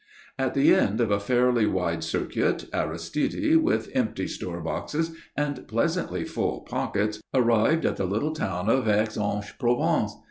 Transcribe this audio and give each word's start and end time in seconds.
At 0.39 0.55
the 0.55 0.73
end 0.73 0.99
of 0.99 1.11
a 1.11 1.19
fairly 1.19 1.67
wide 1.67 2.03
circuit, 2.03 2.65
Aristide, 2.73 3.57
with 3.57 3.87
empty 3.93 4.27
store 4.27 4.59
boxes 4.59 5.11
and 5.37 5.67
pleasantly 5.67 6.25
full 6.25 6.61
pockets, 6.61 7.21
arrived 7.35 7.85
at 7.85 7.97
the 7.97 8.05
little 8.07 8.33
town 8.33 8.67
of 8.67 8.87
Aix 8.87 9.15
en 9.15 9.43
Provence. 9.59 10.15